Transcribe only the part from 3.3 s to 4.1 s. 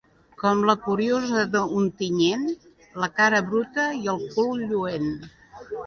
bruta i